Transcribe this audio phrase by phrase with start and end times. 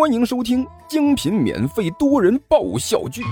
[0.00, 3.20] 欢迎收听精品免费多人爆笑剧《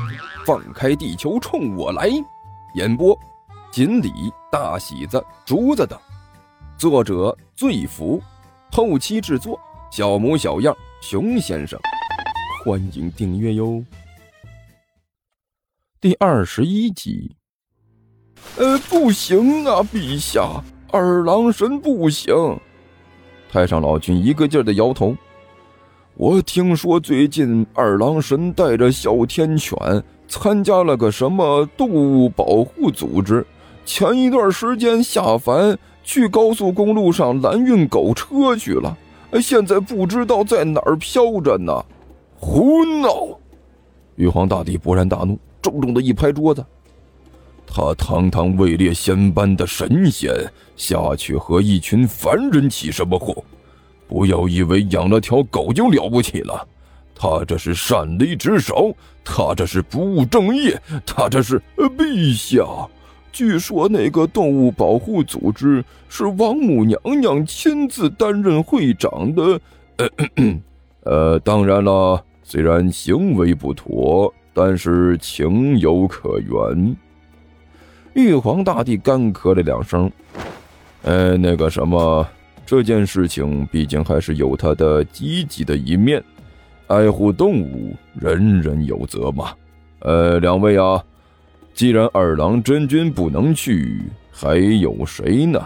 [0.45, 2.11] 放开地球冲我来》，
[2.75, 3.19] 演播：
[3.73, 4.13] 锦鲤、
[4.53, 5.99] 大喜子、竹子等，
[6.77, 8.23] 作者：醉福，
[8.71, 9.59] 后期制作：
[9.91, 11.81] 小模小样、熊先生。
[12.63, 13.83] 欢迎订阅哟。
[16.03, 17.35] 第二十一集。
[18.59, 20.63] 呃，不行啊，陛下，
[20.93, 22.35] 二郎神不行。
[23.51, 25.17] 太上老君一个劲儿的摇头。
[26.19, 29.79] 我听说最近二郎神带着哮天犬
[30.27, 33.47] 参加了个什么动物保护组织，
[33.87, 38.99] 前一段时间下凡去高速公路上拦运狗车去了，
[39.41, 41.73] 现在不知道在哪儿飘着呢。
[42.35, 43.39] 胡闹！
[44.17, 46.67] 玉皇大帝勃然大怒，重重的一拍桌子
[47.65, 50.35] ：“他堂堂位列仙班的神仙，
[50.75, 53.33] 下去和一群凡人起什么哄？”
[54.09, 56.67] 不要以为养了条狗就了不起了，
[57.15, 61.63] 他这是擅离职守，他这是不务正业，他这是……
[61.77, 62.65] 陛下，
[63.31, 69.61] 据说那个动物保护组织是王母娘娘亲自担任会长的。
[71.03, 76.97] 呃，当然了，虽然行为不妥，但是情有可原。
[78.15, 80.11] 玉皇大帝干咳了两声，
[81.03, 82.27] 呃，那个什么。
[82.69, 86.23] 这件事情毕竟还是有它的积极的一面，
[86.87, 89.55] 爱护动物，人人有责嘛。
[90.01, 91.03] 呃，两位啊，
[91.73, 95.59] 既然二郎真君不能去，还有谁呢？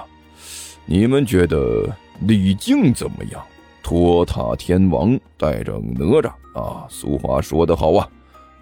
[0.86, 3.42] 你们觉得李靖怎么样？
[3.82, 6.86] 托塔天王带着哪吒啊？
[6.88, 8.08] 俗话说得好啊，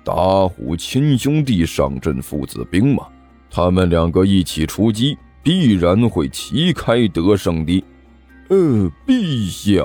[0.02, 3.06] 打虎亲兄弟，上阵父子兵嘛。
[3.50, 7.84] 他们两个一起出击，必然会旗开得胜的。
[8.50, 9.84] 呃，陛下，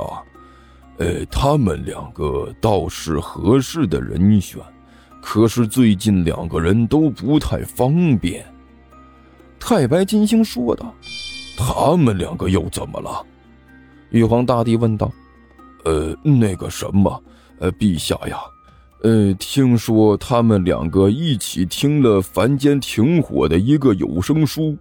[0.98, 4.60] 呃，他们两个倒是合适的人选，
[5.22, 8.44] 可是最近两个人都不太方便。
[9.60, 10.92] 太白金星说道
[11.56, 13.24] ：“他们两个又怎么了？”
[14.10, 15.12] 玉皇大帝问道
[15.86, 17.24] ：“呃，那个什么，
[17.60, 18.40] 呃，陛下呀，
[19.04, 24.76] 呃，听说他们两个一起听了凡间停火的一个有声书，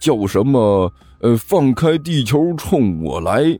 [0.00, 0.90] 叫什么？”
[1.20, 3.58] 呃，放开地球冲我来，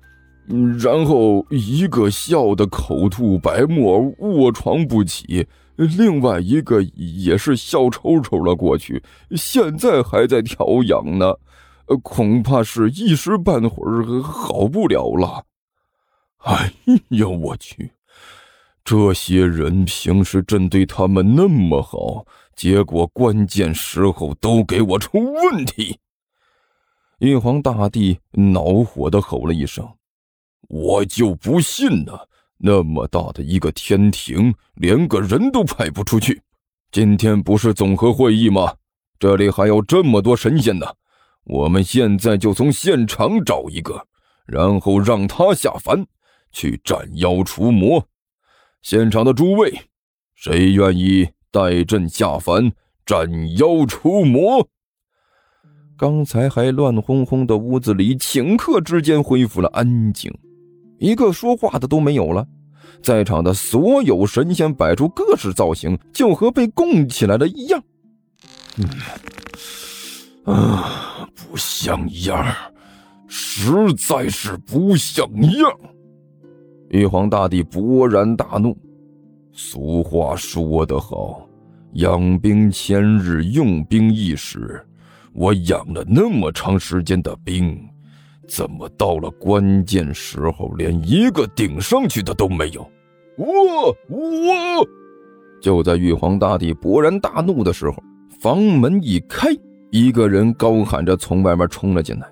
[0.78, 5.44] 然后一个笑得口吐白沫，卧床不起；
[5.76, 9.02] 另外一个也是笑抽抽了过去，
[9.36, 11.34] 现在还在调养呢，
[12.02, 15.44] 恐怕是一时半会儿好不了了。
[16.38, 16.72] 哎
[17.10, 17.90] 呀，我去！
[18.84, 22.24] 这些人平时真对他们那么好，
[22.54, 25.98] 结果关键时候都给我出问题。
[27.20, 29.88] 玉皇大帝恼火的吼了一声
[30.68, 32.12] ：“我就不信呢！
[32.58, 36.42] 那么大的一个天庭，连个人都派不出去。
[36.92, 38.74] 今天不是总和会议吗？
[39.18, 40.86] 这里还有这么多神仙呢！
[41.44, 44.06] 我们现在就从现场找一个，
[44.44, 46.06] 然后让他下凡
[46.52, 48.06] 去斩妖除魔。
[48.82, 49.72] 现场的诸位，
[50.34, 52.72] 谁愿意带朕下凡
[53.06, 54.68] 斩妖除魔？”
[55.98, 60.30] 刚才还乱哄哄的屋子里，顷刻之间恢复了安静，
[60.98, 62.46] 一个说话的都没有了。
[63.02, 67.82] 在场的所有神仙摆出各式造型，就和被供起来了一样。
[68.76, 72.46] 嗯，啊，不像样
[73.26, 75.26] 实在是不像
[75.58, 75.72] 样
[76.90, 78.76] 玉皇大帝勃然大怒。
[79.52, 81.48] 俗话说得好，
[81.94, 84.86] 养兵千日，用兵一时。
[85.38, 87.78] 我养了那么长时间的兵，
[88.48, 92.80] 怎么到了关键时候连一个顶上去的都没有？
[93.36, 94.88] 我我！
[95.60, 98.02] 就在玉皇大帝勃然大怒的时候，
[98.40, 99.48] 房门一开，
[99.90, 102.26] 一个人高喊着从外面冲了进来。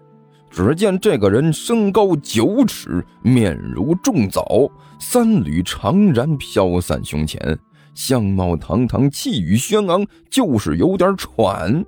[0.51, 7.59] 只见这个人身高九尺，面如重枣，三缕长髯飘散胸前，
[7.95, 11.85] 相貌堂堂，气宇轩昂，就是有点喘。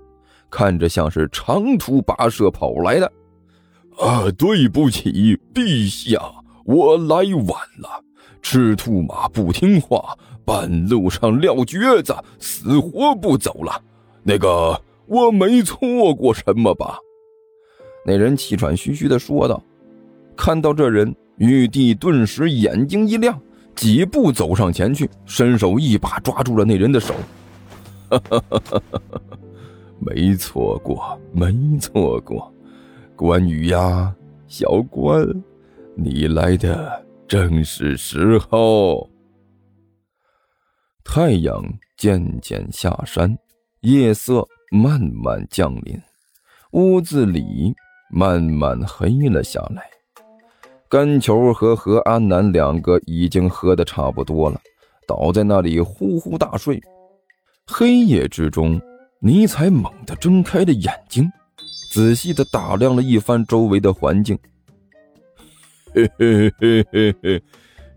[0.51, 3.13] 看着像是长途跋涉跑来的，
[3.99, 6.21] 啊，对不起，陛下，
[6.65, 8.03] 我来晚了。
[8.43, 13.83] 赤兔马不听话，半路上撂蹶子，死活不走了。
[14.23, 16.97] 那个，我没错过什么吧？
[18.05, 19.61] 那人气喘吁吁的说道。
[20.37, 23.37] 看到这人，玉帝顿时眼睛一亮，
[23.75, 27.15] 几步走上前去，伸手一把抓住了那人的手。
[28.09, 29.39] 哈哈哈哈哈哈！
[29.99, 32.53] 没错过，没错过，
[33.17, 34.15] 关羽呀，
[34.47, 35.27] 小关，
[35.95, 39.09] 你来的正是时候。
[41.05, 41.65] 太阳
[41.97, 43.37] 渐渐下山，
[43.81, 45.99] 夜色慢慢降临，
[46.73, 47.75] 屋子里
[48.11, 49.83] 慢慢黑了下来。
[50.89, 54.61] 甘球和何安南两个已经喝得差不多了，
[55.07, 56.81] 倒在那里呼呼大睡。
[57.67, 58.81] 黑夜之中，
[59.19, 61.31] 尼采猛地睁开了眼睛，
[61.91, 64.39] 仔细地打量了一番周围的环境。
[65.95, 67.43] 嘿嘿嘿嘿嘿，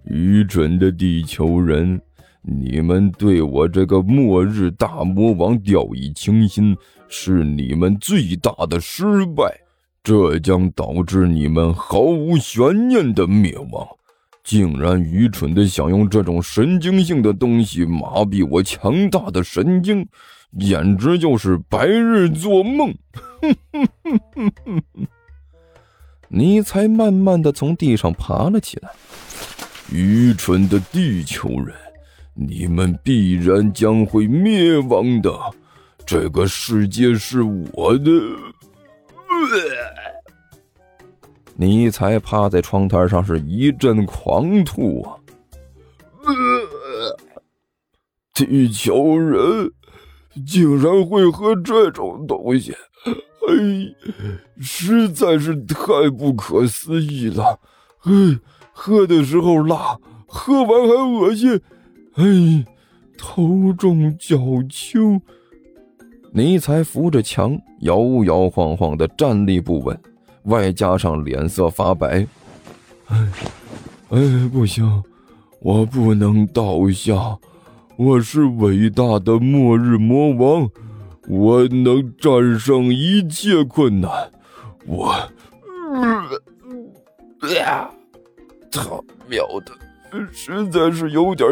[0.05, 1.99] 愚蠢的地球人，
[2.41, 6.75] 你们对我这个末日大魔王掉以轻心，
[7.09, 9.53] 是你们最大的失败。
[10.01, 13.85] 这将导致你们毫无悬念的灭亡！
[14.43, 20.07] 竟然愚蠢的想用这种神经性的东西麻痹我强大的神经，
[20.59, 22.93] 简直就是白日做梦！
[23.41, 25.07] 哼哼哼哼哼！
[26.29, 28.89] 尼才慢慢的从地上爬了起来。
[29.91, 31.75] 愚蠢的地球人，
[32.33, 35.31] 你们必然将会灭亡的！
[36.05, 38.11] 这个世界是我的。
[41.59, 45.19] 尼才趴在窗台上是一阵狂吐啊！
[48.33, 49.69] 地球人
[50.47, 52.71] 竟然会喝这种东西，
[53.03, 53.13] 哎，
[54.61, 57.59] 实在是太不可思议了！
[58.03, 58.39] 哎，
[58.71, 61.59] 喝的时候辣，喝完还恶心，
[62.13, 62.65] 哎，
[63.17, 64.37] 头重脚
[64.69, 65.21] 轻。
[66.31, 69.99] 尼才扶着墙，摇摇晃晃的站立不稳。
[70.43, 72.25] 外加上脸色发白，
[73.07, 73.27] 哎，
[74.09, 75.03] 哎，不行，
[75.59, 77.37] 我不能倒下，
[77.97, 80.69] 我是伟大的末日魔王，
[81.27, 84.09] 我能战胜一切困难，
[84.85, 85.13] 我，
[87.55, 87.89] 呀，
[88.71, 88.81] 他
[89.27, 89.71] 喵的，
[90.31, 91.47] 实在是有点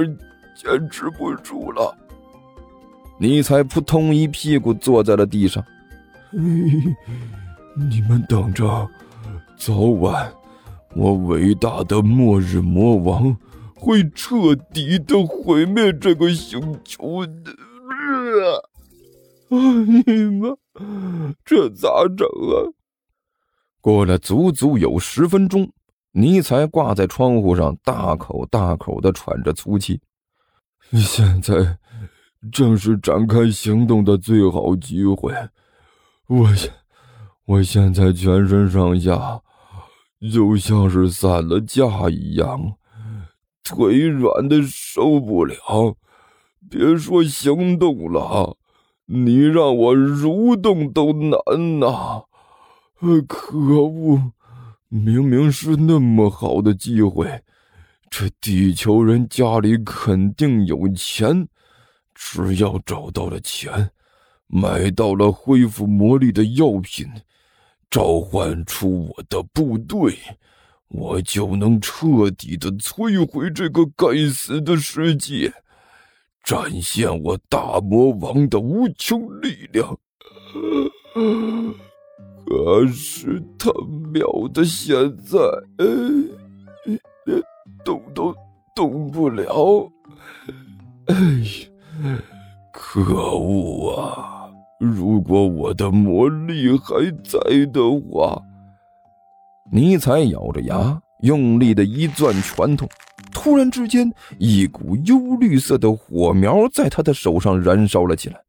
[0.55, 1.95] 坚持不住了。
[3.19, 5.63] 尼才扑通一屁股坐在了地上。
[7.79, 8.89] 你们等着，
[9.55, 10.33] 早晚，
[10.95, 13.37] 我伟大的末日魔王
[13.75, 17.51] 会彻底的毁灭这个星球的！
[19.49, 19.57] 啊，
[20.05, 20.57] 你们
[21.45, 22.73] 这咋整啊？
[23.79, 25.71] 过了足足有十分钟，
[26.13, 30.01] 尼才挂在窗户上，大口大口的喘着粗气。
[30.93, 31.77] 现在
[32.51, 35.31] 正是展开行动的最好机会，
[36.25, 36.73] 我想。
[37.47, 39.41] 我现在全身上下
[40.33, 42.73] 就像是散了架一样，
[43.63, 45.95] 腿软的受不了，
[46.69, 48.57] 别说行动了，
[49.05, 52.25] 你让我蠕动都难呐！
[53.25, 54.33] 可恶，
[54.89, 57.43] 明明是那么好的机会，
[58.09, 61.47] 这地球人家里肯定有钱，
[62.13, 63.91] 只要找到了钱，
[64.47, 67.07] 买到了恢复魔力的药品。
[67.89, 70.17] 召唤出我的部队，
[70.89, 75.53] 我就能彻底的摧毁这个该死的世界，
[76.43, 79.97] 展现我大魔王的无穷力量。
[82.45, 83.71] 可是他
[84.13, 85.39] 喵的，现在
[87.25, 87.41] 连
[87.83, 88.33] 动都
[88.75, 89.91] 动不了！
[91.07, 92.23] 哎呀，
[92.71, 93.01] 可
[93.35, 94.36] 恶啊！
[94.79, 97.81] 如果我的魔力还在的
[98.11, 98.39] 话，
[99.71, 102.87] 尼采咬着牙，用力的一攥拳头。
[103.31, 108.39] 突然之间，一股幽绿色的火苗在他的手上燃烧了起来。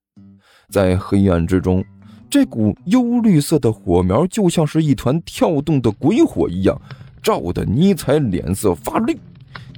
[0.68, 1.82] 在黑暗之中，
[2.28, 6.78] 这股幽绿色的火苗就像是一团跳动的鬼火一样，
[7.22, 9.18] 照得尼采脸色发绿，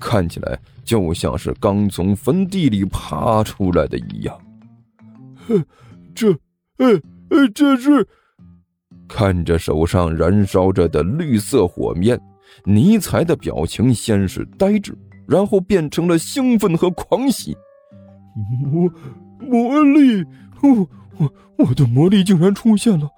[0.01, 4.37] 看起来就像是刚从坟地里爬出来的一样。
[5.47, 5.65] 哼。
[6.15, 6.31] 这，
[6.79, 7.01] 呃
[7.31, 8.07] 呃，这是
[9.09, 12.21] 看着手上燃烧着的绿色火焰，
[12.65, 17.57] 尼采的表情先是呆滞，然后变成了兴奋和狂喜。
[18.63, 18.91] 魔
[19.41, 20.25] 魔力，
[20.63, 20.89] 我
[21.19, 23.11] 我我的魔力竟然出现了！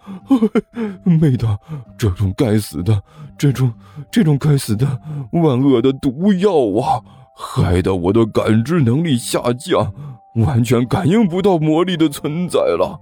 [1.05, 1.59] 妹的，
[1.99, 3.03] 这种该死的，
[3.39, 3.73] 这种
[4.11, 4.87] 这种该死的
[5.33, 7.03] 万恶的毒药啊，
[7.37, 9.93] 害得我的感知能力下降。
[10.37, 12.99] 完全感应不到魔力的存在了。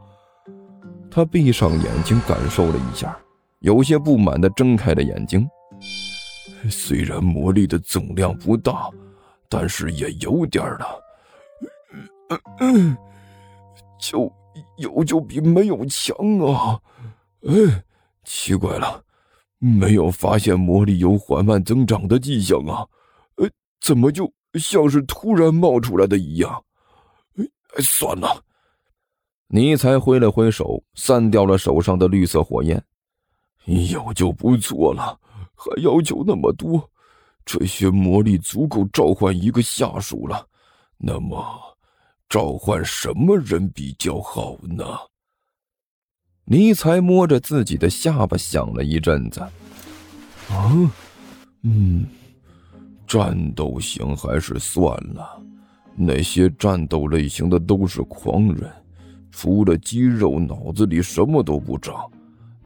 [1.10, 3.18] 他闭上眼睛，感受了一下，
[3.60, 5.49] 有些不满的睁开了眼睛。
[6.68, 8.90] 虽然魔力的总量不大，
[9.49, 10.87] 但是也有点了。
[13.99, 14.32] 就
[14.76, 16.78] 有就比没有强啊！
[17.46, 17.52] 哎，
[18.25, 19.02] 奇怪了，
[19.58, 22.87] 没有发现魔力有缓慢增长的迹象啊？
[23.37, 23.49] 呃，
[23.80, 26.62] 怎么就像是突然冒出来的一样？
[27.78, 28.42] 算了。
[29.48, 32.82] 尼才挥了挥手，散掉了手上的绿色火焰。
[33.64, 35.18] 有就不错了，
[35.54, 36.88] 还要求那么多？
[37.44, 40.46] 这些魔力足够召唤一个下属了。
[40.98, 41.44] 那么，
[42.28, 44.84] 召唤什么人比较好呢？
[46.44, 49.40] 尼才摸着自己的下巴想了一阵子。
[50.48, 50.92] 啊，
[51.62, 52.06] 嗯，
[53.06, 55.42] 战斗型还是算了。
[56.02, 58.71] 那些战斗类型的都是狂人，
[59.30, 62.11] 除了肌肉，脑子里什么都不长。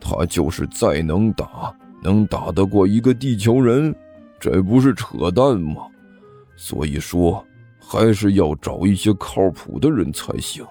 [0.01, 3.95] 他就是再能打，能打得过一个地球人，
[4.39, 5.87] 这不是扯淡吗？
[6.57, 7.45] 所以说，
[7.81, 10.65] 还是要找一些靠谱的人才行。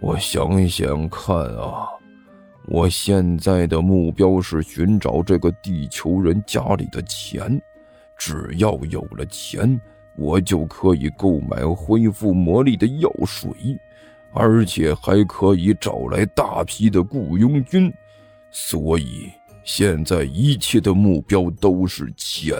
[0.00, 1.88] 我想想看啊，
[2.66, 7.60] 我现在的目标是寻找这个地球人家里的钱，
[8.16, 9.78] 只要有了钱，
[10.18, 13.50] 我就可以购买恢复魔力的药水。
[14.34, 17.90] 而且还可以找来大批的雇佣军，
[18.50, 19.30] 所以
[19.64, 22.58] 现在一切的目标都是钱。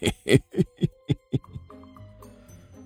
[0.00, 1.40] 嘿嘿嘿嘿！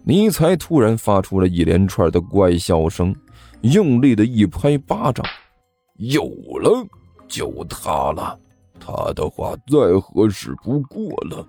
[0.03, 3.15] 尼才突然发出了一连串的怪笑声，
[3.61, 5.25] 用力的一拍巴掌
[5.99, 6.25] ：“有
[6.59, 6.87] 了，
[7.29, 8.39] 就他了，
[8.81, 11.47] 他的话再合适不过了。”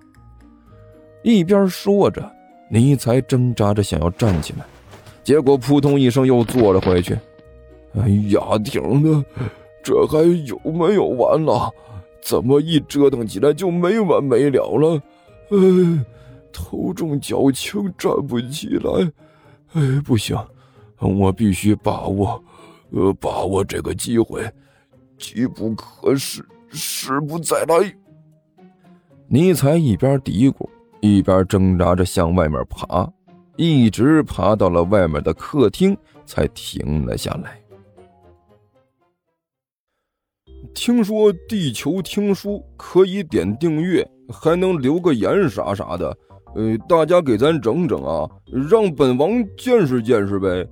[1.24, 2.30] 一边说着，
[2.68, 4.64] 尼才挣扎着想要站起来。
[5.22, 7.18] 结果扑通一声又坐了回去。
[7.94, 9.24] 哎呀，挺的，
[9.82, 11.70] 这还有没有完了？
[12.20, 15.02] 怎么一折腾起来就没完没了了？
[15.50, 16.04] 哎，
[16.52, 19.10] 头重脚轻，站不起来。
[19.72, 20.36] 哎，不行，
[20.98, 22.42] 我必须把握，
[22.90, 24.42] 呃，把握这个机会，
[25.16, 27.94] 机不可失，失不再来。
[29.26, 30.68] 尼采一边嘀咕，
[31.00, 33.10] 一边挣扎着向外面爬。
[33.56, 37.60] 一直爬到了外面的客厅，才停了下来。
[40.74, 46.16] 听说地球听书可以点订阅，还能留个言啥啥的，
[46.54, 48.30] 呃，大家给咱整整啊，
[48.70, 50.64] 让本王见识见识呗。